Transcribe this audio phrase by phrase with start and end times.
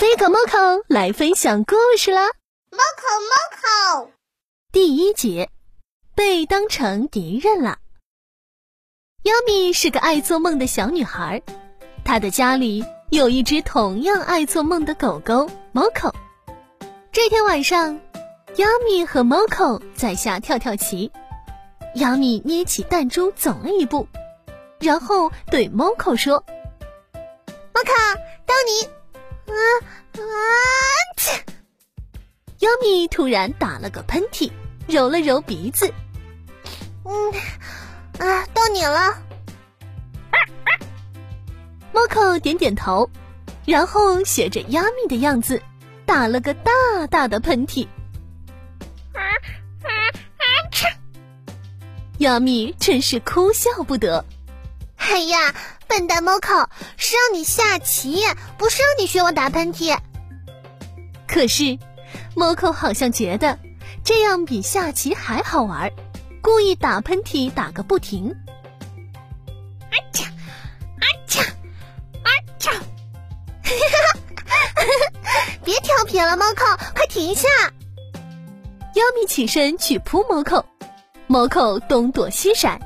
[0.00, 2.22] 飞狗 Moco 来分享故事啦
[2.70, 4.08] ！Moco Moco，
[4.72, 5.50] 第一节，
[6.14, 7.76] 被当成敌人了。
[9.24, 11.42] 亚米是个爱做梦的小女孩，
[12.02, 16.14] 她的家里有一只同样爱做梦的狗狗 Moco。
[17.12, 18.00] 这天晚上，
[18.56, 21.12] 亚米和 Moco 在下跳跳棋。
[21.96, 24.08] 亚米捏起弹珠走了一步，
[24.78, 26.42] 然后对 Moco 说
[27.74, 28.14] ：“Moco，
[28.46, 28.88] 到你。”
[29.50, 29.58] 啊
[30.14, 30.22] 啊！
[31.16, 31.44] 切！
[32.60, 34.50] 亚米突然打了个喷嚏，
[34.86, 35.92] 揉了揉鼻子。
[37.04, 37.32] 嗯，
[38.18, 39.22] 啊，到你了。
[41.92, 43.08] 猫口点点头，
[43.66, 45.60] 然后学着亚米的样子，
[46.06, 46.72] 打了个大
[47.10, 47.86] 大的喷嚏。
[49.12, 49.20] 啊
[49.82, 49.88] 啊
[50.38, 50.44] 啊！
[50.70, 50.86] 切！
[52.18, 54.24] 亚米真是哭笑不得。
[54.96, 55.54] 哎呀！
[55.90, 56.54] 笨蛋猫口
[56.96, 58.22] 是让你下棋，
[58.56, 59.98] 不是让你学我打喷嚏。
[61.26, 61.76] 可是，
[62.36, 63.58] 猫口好像觉得
[64.04, 65.90] 这样比下棋还好玩，
[66.40, 68.32] 故意打喷嚏打个不停。
[69.90, 70.30] 啊嚏啊
[71.26, 71.50] 嚏啊
[72.60, 72.70] 嚓！
[75.64, 77.48] 别调皮了，猫口，快停下！
[78.94, 80.64] 亚米起身去扑猫口，
[81.26, 82.80] 猫口东躲西闪，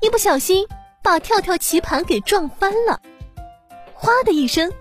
[0.00, 0.64] 一不小心。
[1.06, 3.00] 把跳跳棋盘给撞翻了，
[3.94, 4.72] 哗的一声，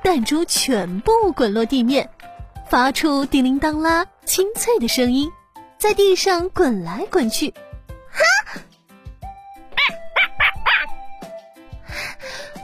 [0.00, 2.08] 弹珠全部滚落地面，
[2.70, 5.28] 发出叮铃当啷清脆的声音，
[5.76, 7.52] 在地上滚来滚去。
[8.12, 8.22] 哈！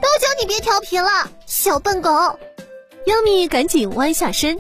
[0.00, 2.39] 都叫你别调皮了，小笨狗！
[3.06, 4.56] 优米赶紧弯下身，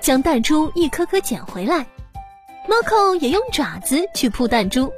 [0.00, 1.84] 将弹珠一颗颗捡回来。
[2.66, 4.90] 猫口也用爪子去扑弹珠。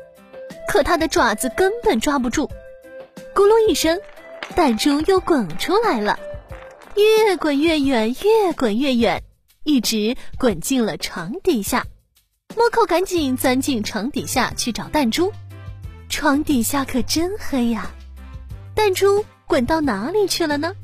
[0.69, 2.49] 可它的爪子根本抓不住，
[3.35, 3.99] 咕噜一声，
[4.55, 6.19] 弹珠又滚出来了，
[6.95, 9.23] 越滚越远，越滚越远，
[9.65, 11.85] 一直滚进了床底下。
[12.57, 15.33] 莫寇赶紧钻进床底下去找弹珠，
[16.09, 17.91] 床底下可真黑呀！
[18.75, 20.75] 弹珠滚到哪里去了呢？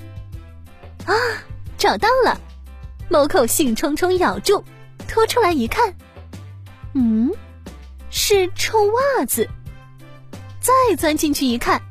[1.06, 1.14] 啊，
[1.78, 2.38] 找到了！
[3.08, 4.64] 莫寇兴冲冲咬住，
[5.08, 5.94] 拖出来一看，
[6.94, 7.30] 嗯，
[8.10, 9.48] 是臭袜子。
[10.62, 11.82] 再钻进去一看，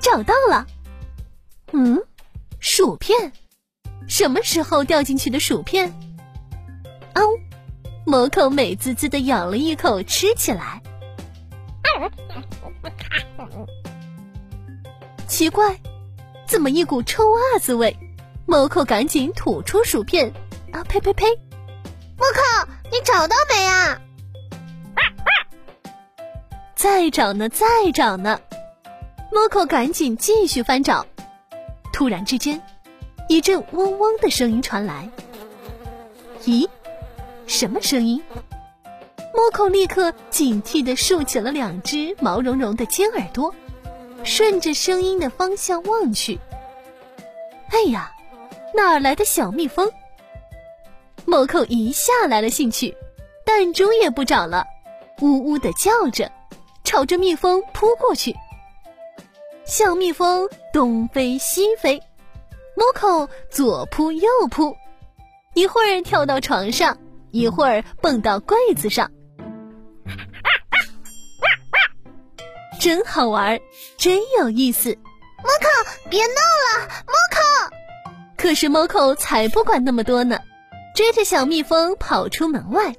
[0.00, 0.66] 找到了。
[1.72, 2.00] 嗯，
[2.60, 3.32] 薯片，
[4.08, 5.92] 什么时候掉进去的薯片？
[7.14, 7.22] 哦，
[8.06, 10.80] 魔口美滋滋的咬了一口，吃起来。
[15.26, 15.78] 奇怪，
[16.46, 17.96] 怎么一股臭袜子味？
[18.46, 20.32] 魔口赶紧吐出薯片。
[20.72, 21.26] 啊呸呸呸！
[22.16, 24.00] 魔口，你找到没啊？
[26.84, 28.38] 再找呢，再找呢！
[29.32, 31.06] 莫口赶紧继续翻找。
[31.94, 32.60] 突然之间，
[33.26, 35.08] 一阵嗡嗡的声音传来。
[36.42, 36.68] 咦，
[37.46, 38.22] 什么声音？
[39.32, 43.54] 莫口立刻警惕地竖起了两只毛茸茸的尖耳朵，
[44.22, 46.38] 顺着声音的方向望去。
[47.70, 48.12] 哎呀，
[48.74, 49.90] 哪来的小蜜蜂？
[51.24, 52.94] 莫口一下来了兴趣，
[53.42, 54.66] 弹珠也不找了，
[55.22, 56.30] 呜呜的叫着。
[56.94, 58.36] 朝着蜜蜂扑过去，
[59.64, 62.00] 小蜜蜂东飞西飞，
[62.76, 64.76] 猫口左扑右扑，
[65.54, 66.96] 一会儿跳到床上，
[67.32, 69.10] 一会儿蹦到柜子上，
[72.78, 73.58] 真好玩，
[73.98, 74.96] 真有意思。
[75.38, 77.76] 猫口，别闹了，猫口。
[78.36, 80.38] 可是猫口才不管那么多呢，
[80.94, 82.94] 追着小蜜蜂跑出门外。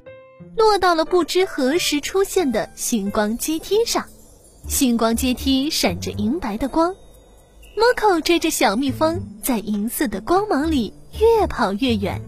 [0.55, 4.05] 落到了不知何时出现的星光阶梯上，
[4.67, 6.95] 星光阶梯闪着银白的光
[7.75, 12.21] ，Moco 追着小蜜蜂在银色的光芒里越跑越远，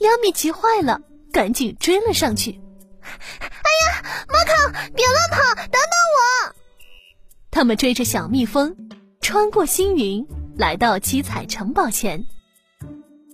[0.00, 1.00] 亚米急坏了，
[1.32, 2.60] 赶紧追了上去。
[3.02, 5.80] 哎呀，，Moco，，别乱跑，等等
[6.18, 6.54] 我！
[7.50, 8.76] 他们追着小蜜蜂，
[9.20, 10.26] 穿过星云，
[10.56, 12.26] 来到七彩城堡前。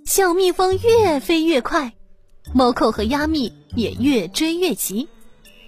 [0.07, 1.93] 小蜜蜂越飞越快。
[2.53, 5.09] 猫口和亚米也越追越急，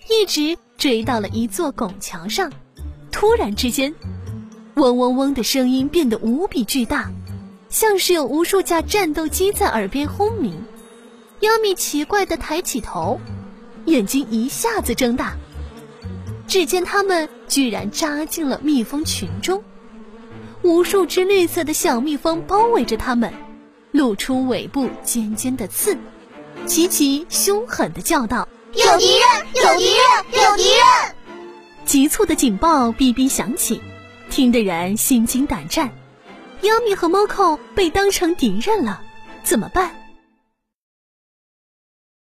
[0.09, 2.51] 一直追到了一座拱桥上。
[3.13, 3.95] 突然之间，
[4.77, 7.11] 嗡嗡嗡的声音变得无比巨大，
[7.69, 10.63] 像是有无数架战斗机在耳边轰鸣。
[11.41, 13.21] 亚米奇怪的抬起头，
[13.85, 15.37] 眼睛一下子睁大，
[16.47, 19.63] 只见他们居然扎进了蜜蜂群中，
[20.63, 23.33] 无数只绿色的小蜜蜂包围着他们，
[23.91, 25.99] 露出尾部尖尖的刺。
[26.67, 29.47] 琪琪凶狠的叫道：“有敌人！
[29.55, 30.01] 有敌人！
[30.33, 31.15] 有敌人！”
[31.85, 33.81] 急促的警报哔哔响起，
[34.31, 35.91] 听得人心惊胆战。
[36.63, 39.01] 亚米和猫 o 被当成敌人了，
[39.43, 39.91] 怎么办？